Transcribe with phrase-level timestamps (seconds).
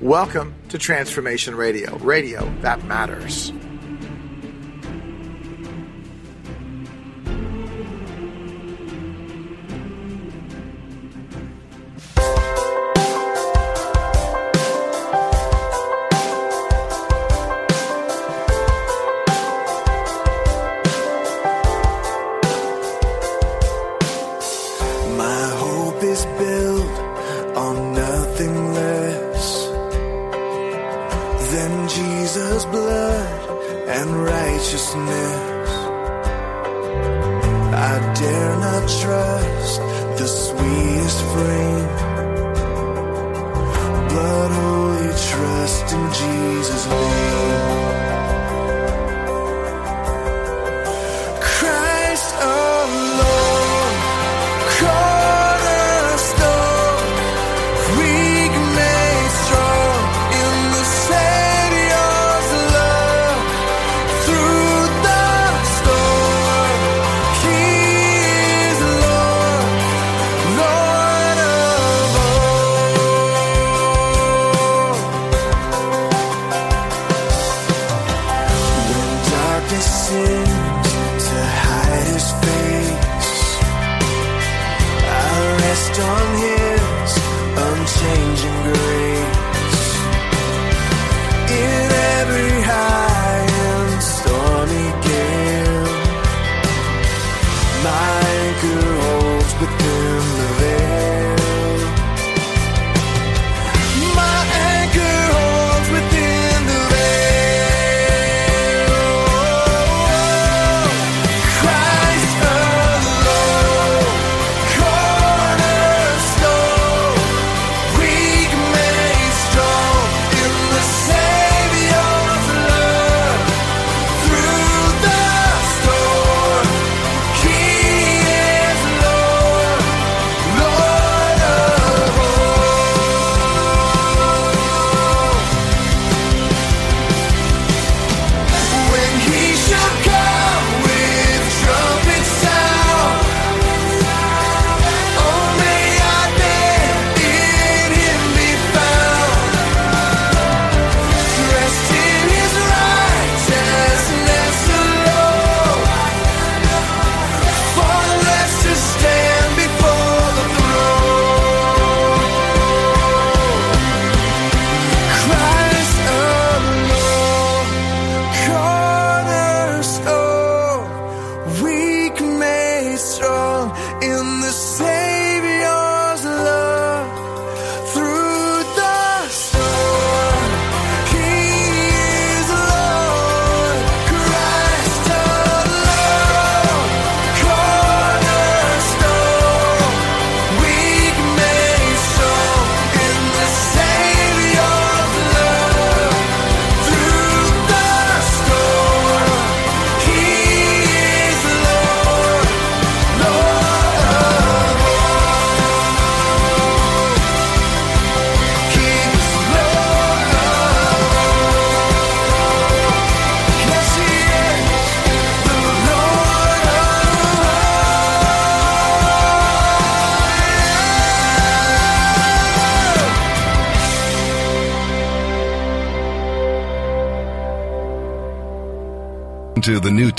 [0.00, 3.52] Welcome to Transformation Radio, radio that matters.
[39.20, 41.88] Not the sweetest frame,
[44.14, 47.39] but only trust in Jesus' name.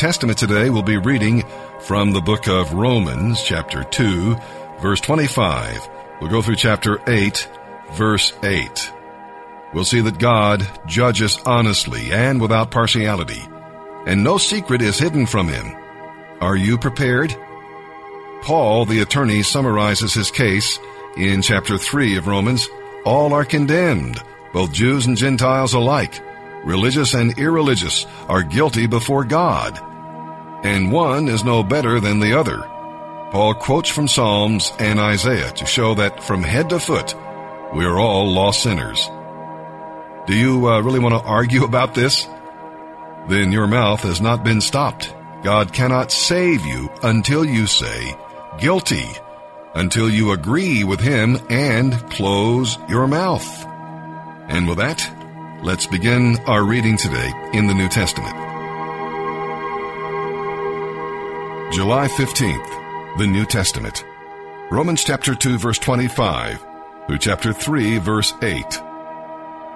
[0.01, 1.44] Testament today, we'll be reading
[1.81, 4.35] from the book of Romans, chapter 2,
[4.81, 5.88] verse 25.
[6.19, 7.47] We'll go through chapter 8,
[7.91, 8.91] verse 8.
[9.75, 13.44] We'll see that God judges honestly and without partiality,
[14.07, 15.71] and no secret is hidden from him.
[16.39, 17.38] Are you prepared?
[18.42, 20.80] Paul, the attorney, summarizes his case
[21.15, 22.68] in chapter 3 of Romans.
[23.06, 24.19] All are condemned,
[24.51, 26.19] both Jews and Gentiles alike.
[26.65, 29.80] Religious and irreligious are guilty before God,
[30.63, 32.60] and one is no better than the other.
[33.31, 37.16] Paul quotes from Psalms and Isaiah to show that from head to foot,
[37.74, 39.10] we are all lost sinners.
[40.28, 42.28] Do you uh, really want to argue about this?
[43.28, 45.13] Then your mouth has not been stopped.
[45.44, 48.16] God cannot save you until you say
[48.60, 49.07] guilty,
[49.74, 53.66] until you agree with Him and close your mouth.
[54.50, 55.02] And with that,
[55.64, 58.50] let's begin our reading today in the New Testament.
[61.71, 64.03] July 15th, the New Testament.
[64.69, 66.59] Romans chapter 2 verse 25
[67.07, 68.65] through chapter 3 verse 8.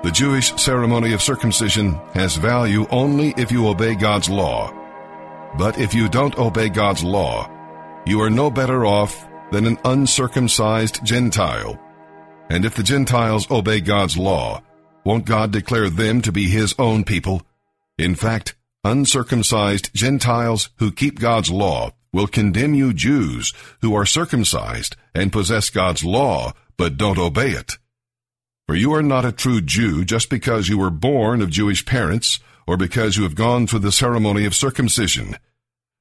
[0.04, 4.74] The Jewish ceremony of circumcision has value only if you obey God's law.
[5.58, 7.50] But if you don't obey God's law,
[8.06, 11.80] you are no better off than an uncircumcised Gentile.
[12.50, 14.62] And if the Gentiles obey God's law,
[15.06, 17.42] won't God declare them to be His own people?
[17.98, 18.54] In fact,
[18.86, 23.52] uncircumcised Gentiles who keep God's law will condemn you Jews
[23.82, 27.78] who are circumcised and possess God's law but don't obey it.
[28.68, 32.40] For you are not a true Jew just because you were born of Jewish parents
[32.68, 35.38] or because you have gone through the ceremony of circumcision.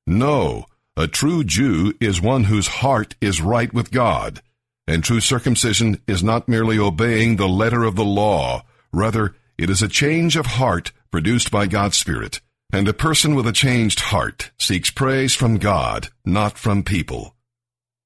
[0.07, 0.67] No,
[0.97, 4.43] a true Jew is one whose heart is right with God.
[4.87, 9.81] And true circumcision is not merely obeying the letter of the law, rather, it is
[9.81, 12.41] a change of heart produced by God's Spirit.
[12.75, 17.37] And a person with a changed heart seeks praise from God, not from people.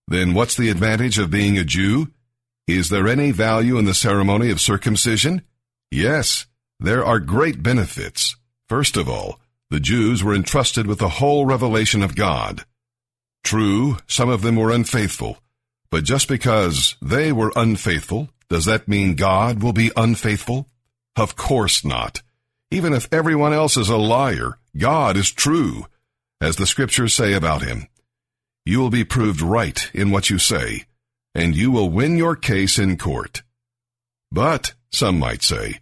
[0.07, 2.09] Then what's the advantage of being a Jew?
[2.67, 5.41] Is there any value in the ceremony of circumcision?
[5.91, 6.45] Yes,
[6.79, 8.37] there are great benefits.
[8.69, 12.67] First of all, the Jews were entrusted with the whole revelation of God.
[13.43, 15.39] True, some of them were unfaithful,
[15.91, 20.69] but just because they were unfaithful, does that mean God will be unfaithful?
[21.17, 22.21] Of course not.
[22.71, 25.87] Even if everyone else is a liar, God is true,
[26.41, 27.87] as the scriptures say about him.
[28.67, 30.85] You will be proved right in what you say,
[31.35, 33.43] and you will win your case in court.
[34.31, 35.81] But, some might say,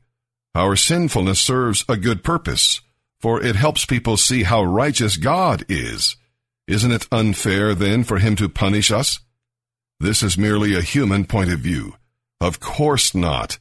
[0.54, 2.80] our sinfulness serves a good purpose,
[3.20, 6.16] for it helps people see how righteous God is.
[6.68, 9.18] Isn't it unfair then for him to punish us?
[9.98, 11.94] This is merely a human point of view.
[12.40, 13.58] Of course not.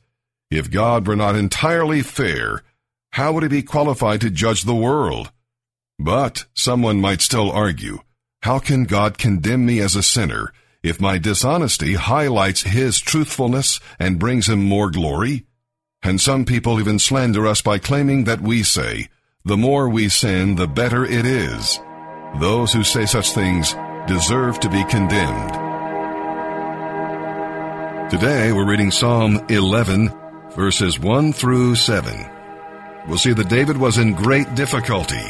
[0.51, 2.61] If God were not entirely fair,
[3.15, 5.31] how would he be qualified to judge the world?
[5.97, 7.99] But someone might still argue,
[8.41, 10.51] how can God condemn me as a sinner
[10.83, 15.45] if my dishonesty highlights his truthfulness and brings him more glory?
[16.03, 19.07] And some people even slander us by claiming that we say,
[19.45, 21.79] the more we sin, the better it is.
[22.41, 23.75] Those who say such things
[24.07, 25.53] deserve to be condemned.
[28.11, 30.11] Today we're reading Psalm 11,
[30.53, 32.34] verses 1 through 7.
[33.07, 35.23] We'll see that David was in great difficulty.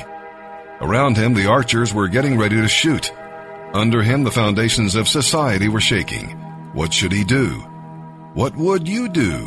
[0.82, 3.12] Around him, the archers were getting ready to shoot.
[3.74, 6.32] Under him, the foundations of society were shaking.
[6.74, 7.50] What should he do?
[8.34, 9.38] What would you do?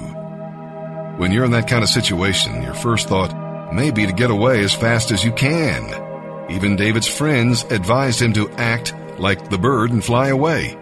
[1.18, 4.62] When you're in that kind of situation, your first thought may be to get away
[4.62, 6.50] as fast as you can.
[6.50, 10.76] Even David's friends advised him to act like the bird and fly away.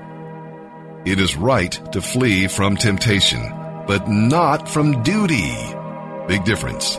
[1.05, 3.41] It is right to flee from temptation,
[3.87, 5.55] but not from duty.
[6.27, 6.99] Big difference.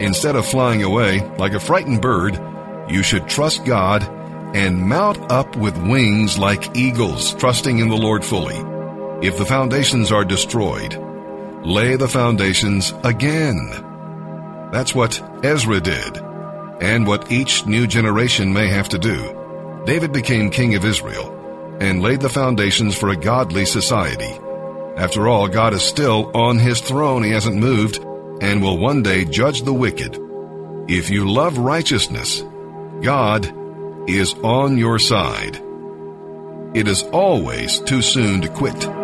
[0.00, 2.40] Instead of flying away like a frightened bird,
[2.88, 4.02] you should trust God
[4.54, 8.56] and mount up with wings like eagles, trusting in the Lord fully.
[9.26, 10.96] If the foundations are destroyed,
[11.64, 13.70] lay the foundations again.
[14.72, 16.18] That's what Ezra did,
[16.80, 19.82] and what each new generation may have to do.
[19.86, 21.30] David became king of Israel
[21.80, 24.38] and laid the foundations for a godly society.
[24.96, 27.22] After all, God is still on his throne.
[27.24, 28.03] He hasn't moved
[28.40, 30.18] and will one day judge the wicked.
[30.88, 32.42] If you love righteousness,
[33.02, 33.52] God
[34.08, 35.62] is on your side.
[36.74, 39.03] It is always too soon to quit.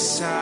[0.00, 0.39] None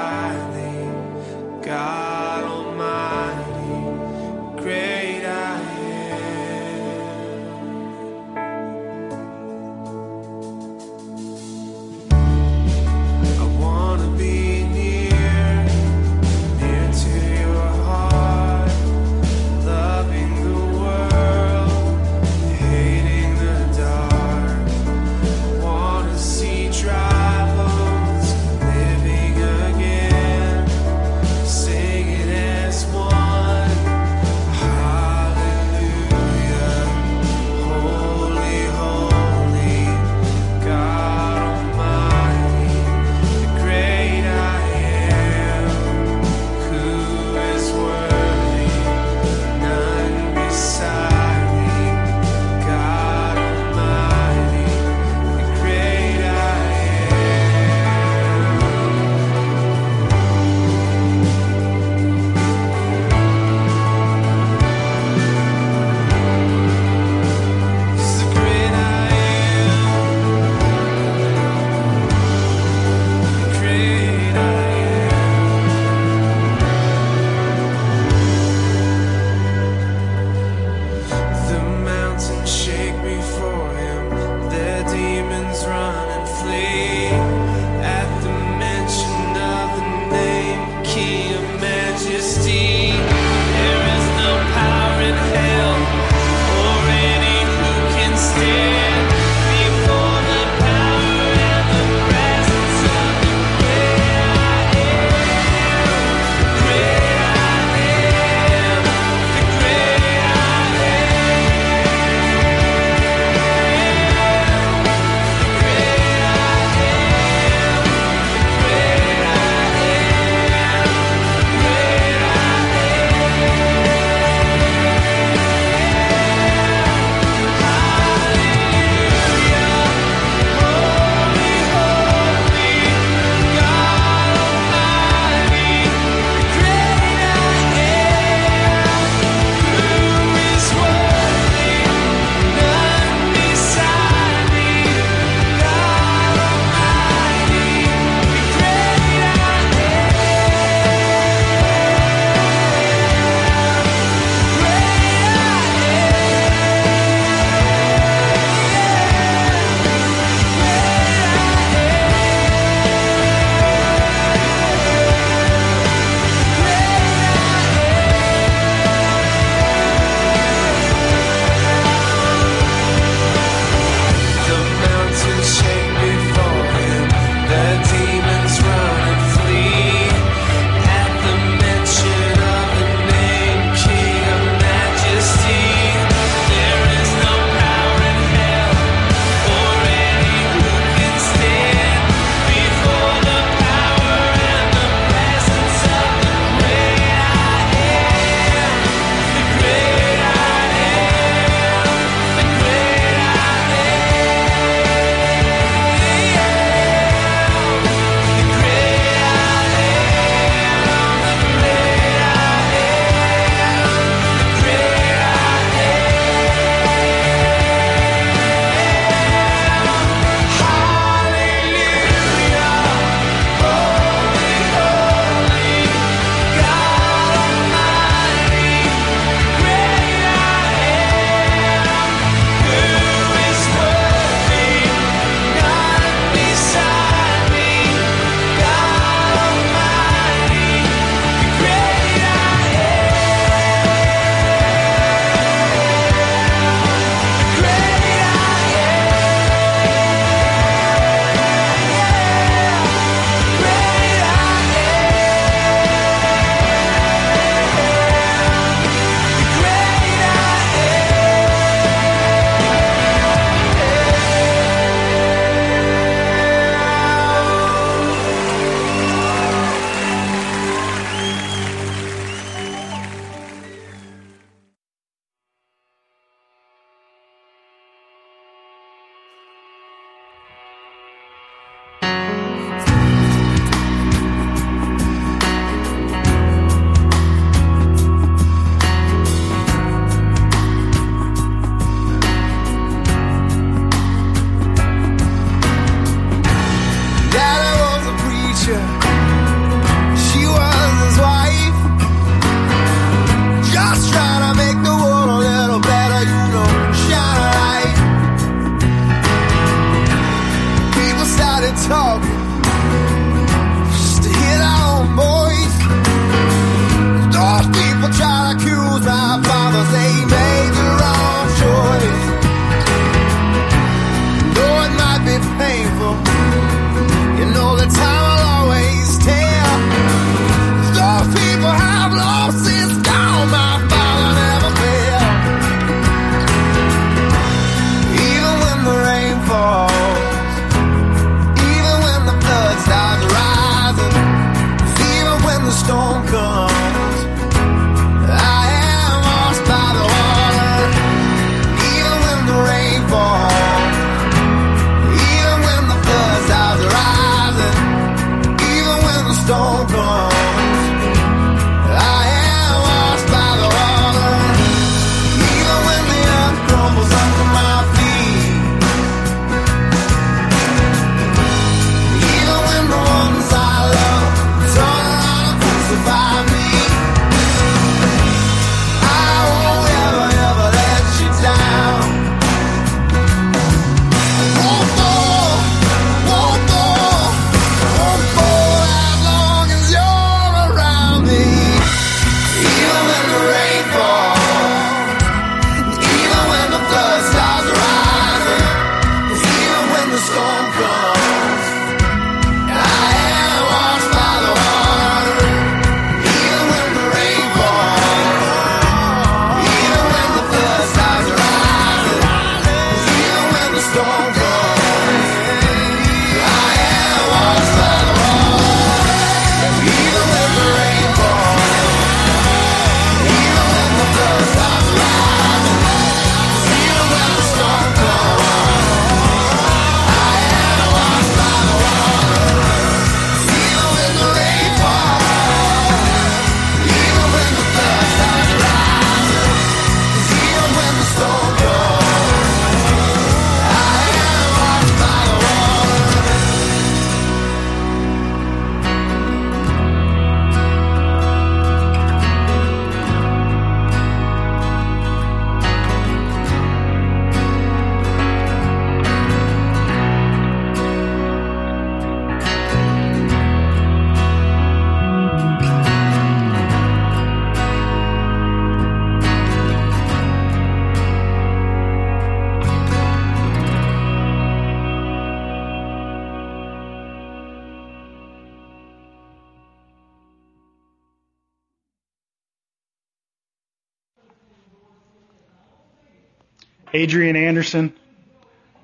[486.98, 487.94] Adrian Anderson,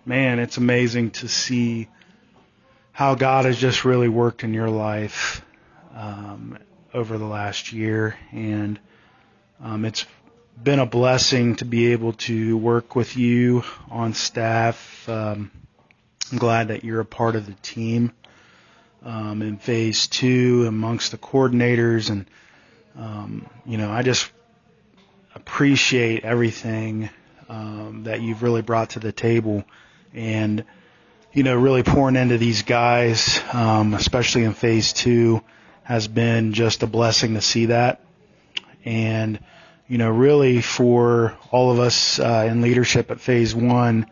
[0.06, 1.88] man, it's amazing to see
[2.92, 5.44] how God has just really worked in your life
[5.96, 6.56] um,
[6.94, 8.78] over the last year, and
[9.60, 10.06] um, it's
[10.62, 15.08] been a blessing to be able to work with you on staff.
[15.08, 15.50] Um,
[16.30, 18.12] I'm glad that you're a part of the team
[19.02, 22.26] um, in phase two amongst the coordinators, and
[22.96, 24.30] um, you know, I just
[25.34, 27.10] appreciate everything
[27.48, 29.64] um, that you've really brought to the table,
[30.12, 30.64] and
[31.34, 35.42] you know, really pouring into these guys, um, especially in phase two,
[35.82, 38.00] has been just a blessing to see that.
[38.84, 39.40] And,
[39.88, 44.06] you know, really for all of us uh, in leadership at phase one,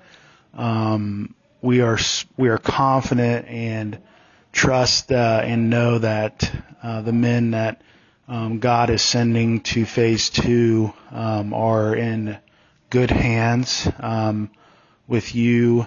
[0.54, 1.98] um, we are
[2.36, 3.98] we are confident and
[4.50, 7.82] trust uh, and know that uh, the men that
[8.26, 12.36] um, God is sending to phase two um, are in
[12.92, 14.50] good hands um,
[15.08, 15.86] with you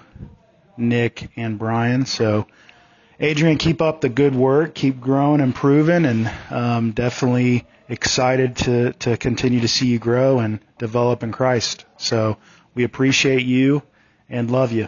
[0.75, 2.07] Nick, and Brian.
[2.07, 2.47] So,
[3.19, 9.17] Adrian, keep up the good work, keep growing, improving, and um, definitely excited to to
[9.17, 11.85] continue to see you grow and develop in Christ.
[11.97, 12.37] So,
[12.73, 13.83] we appreciate you
[14.27, 14.87] and love you.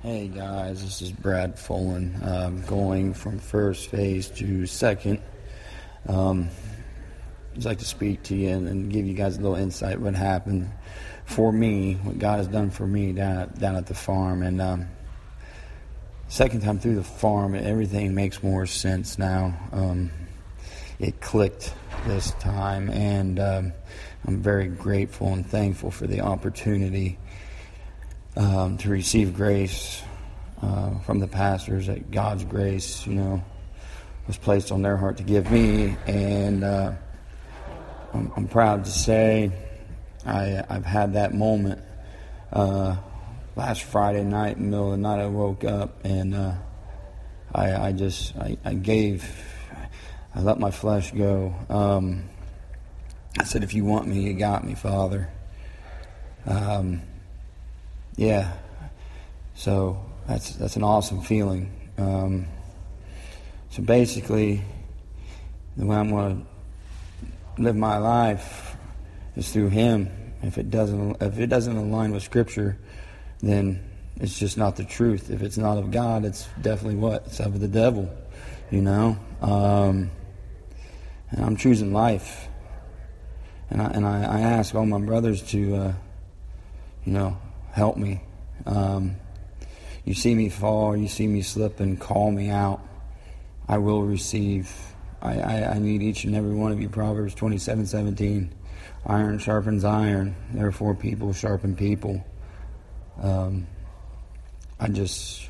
[0.00, 5.20] Hey guys, this is Brad Folan, um, going from first phase to second.
[6.06, 6.50] Um,
[7.58, 10.14] I'd like to speak to you and, and give you guys a little insight what
[10.14, 10.70] happened
[11.24, 14.44] for me, what God has done for me down down at the farm.
[14.44, 14.88] And um,
[16.28, 19.58] second time through the farm, everything makes more sense now.
[19.72, 20.12] Um,
[21.00, 21.74] it clicked
[22.06, 23.72] this time, and um,
[24.24, 27.18] I'm very grateful and thankful for the opportunity
[28.36, 30.00] um, to receive grace
[30.62, 31.88] uh, from the pastors.
[31.88, 33.42] That God's grace, you know,
[34.28, 36.92] was placed on their heart to give me, and uh,
[38.14, 39.52] I'm, I'm proud to say
[40.24, 41.82] I, I've had that moment.
[42.52, 42.96] Uh,
[43.56, 46.54] last Friday night, in the middle of the night, I woke up and uh,
[47.54, 49.28] I, I just I, I gave,
[50.34, 51.54] I let my flesh go.
[51.68, 52.24] Um,
[53.38, 55.28] I said, "If you want me, you got me, Father."
[56.46, 57.02] Um,
[58.16, 58.52] yeah.
[59.54, 61.70] So that's that's an awesome feeling.
[61.98, 62.46] Um,
[63.70, 64.62] so basically,
[65.76, 66.57] the way I'm going to
[67.58, 68.76] live my life
[69.36, 70.10] is through Him.
[70.42, 72.78] If it doesn't, if it doesn't align with Scripture,
[73.40, 73.84] then
[74.16, 75.30] it's just not the truth.
[75.30, 78.10] If it's not of God, it's definitely what it's of the devil.
[78.70, 80.10] You know, um,
[81.30, 82.48] and I'm choosing life.
[83.70, 85.92] And I and I, I ask all my brothers to, uh,
[87.04, 87.38] you know,
[87.72, 88.22] help me.
[88.66, 89.16] Um,
[90.04, 92.80] you see me fall, you see me slip, and call me out.
[93.68, 94.74] I will receive.
[95.20, 96.88] I, I, I need each and every one of you.
[96.88, 98.54] Proverbs twenty-seven seventeen
[99.04, 100.36] iron sharpens iron.
[100.52, 102.24] Therefore, people sharpen people.
[103.20, 103.66] Um,
[104.78, 105.48] I just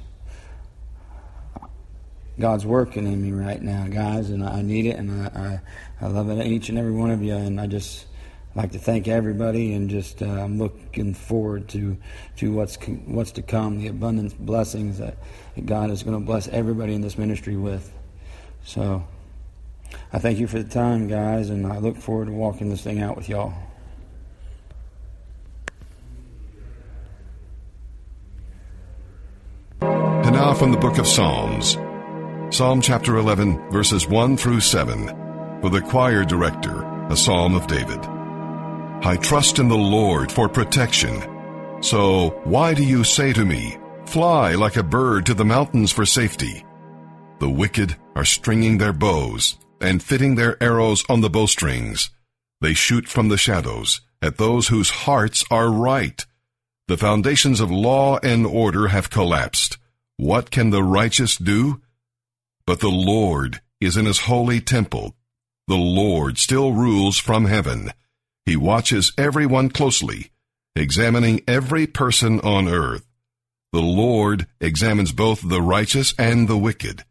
[2.41, 5.61] God's working in me right now, guys, and I need it, and I,
[6.01, 8.07] I, I love it, each and every one of you, and I just
[8.55, 11.99] like to thank everybody, and just uh, I'm looking forward to
[12.37, 15.19] to what's what's to come, the abundant blessings that
[15.67, 17.93] God is going to bless everybody in this ministry with.
[18.65, 19.05] So.
[20.13, 23.01] I thank you for the time, guys, and I look forward to walking this thing
[23.01, 23.53] out with y'all.
[29.81, 31.77] And now from the book of Psalms,
[32.55, 35.09] Psalm chapter 11, verses 1 through 7,
[35.61, 38.01] for the choir director, a psalm of David.
[39.05, 41.83] I trust in the Lord for protection.
[41.83, 46.07] So why do you say to me, Fly like a bird to the mountains for
[46.07, 46.65] safety?
[47.41, 52.11] The wicked are stringing their bows and fitting their arrows on the bowstrings.
[52.61, 56.25] They shoot from the shadows at those whose hearts are right.
[56.89, 59.79] The foundations of law and order have collapsed.
[60.17, 61.81] What can the righteous do?
[62.67, 65.15] But the Lord is in his holy temple.
[65.69, 67.93] The Lord still rules from heaven.
[68.47, 70.31] He watches everyone closely,
[70.75, 73.07] examining every person on earth.
[73.73, 77.05] The Lord examines both the righteous and the wicked.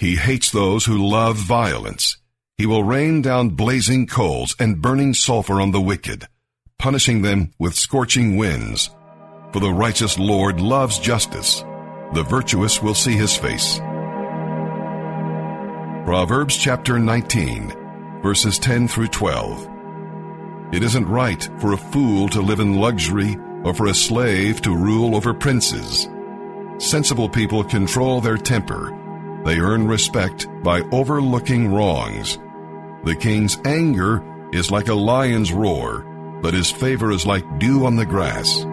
[0.00, 2.16] He hates those who love violence.
[2.56, 6.26] He will rain down blazing coals and burning sulfur on the wicked,
[6.78, 8.88] punishing them with scorching winds.
[9.52, 11.62] For the righteous Lord loves justice.
[12.14, 13.76] The virtuous will see his face.
[16.06, 19.68] Proverbs chapter 19, verses 10 through 12.
[20.72, 24.74] It isn't right for a fool to live in luxury or for a slave to
[24.74, 26.08] rule over princes.
[26.78, 28.96] Sensible people control their temper
[29.44, 32.38] they earn respect by overlooking wrongs.
[33.04, 34.22] The king's anger
[34.52, 36.00] is like a lion's roar,
[36.42, 38.66] but his favor is like dew on the grass.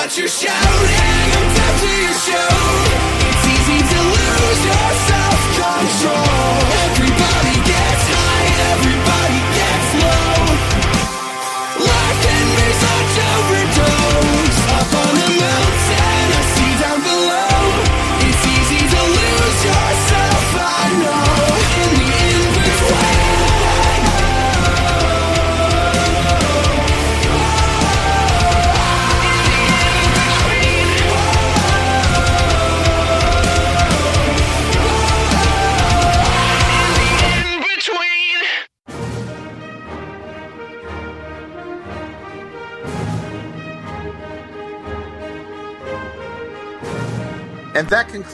[0.00, 2.52] what you showed Hang them to your show.
[3.28, 6.39] It's easy to lose your self-control.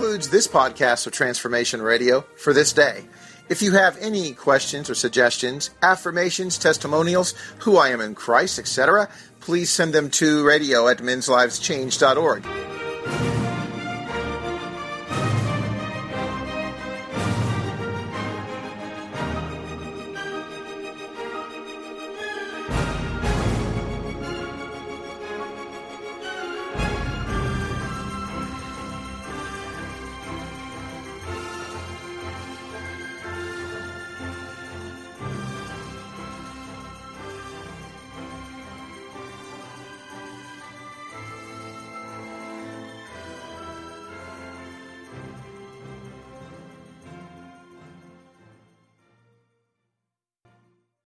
[0.06, 3.06] concludes this podcast of Transformation Radio for this day.
[3.48, 9.08] If you have any questions or suggestions, affirmations, testimonials, who I am in Christ, etc.,
[9.40, 13.36] please send them to radio at mensliveschange.org.